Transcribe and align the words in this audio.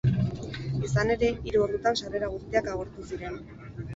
Izan 0.87 1.13
ere, 1.15 1.29
hiru 1.49 1.61
ordutan 1.65 2.01
sarrera 2.01 2.29
guztiak 2.33 2.73
agortu 2.77 3.05
ziren. 3.13 3.37